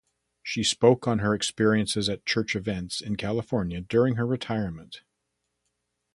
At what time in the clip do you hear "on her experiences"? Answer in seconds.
1.07-2.09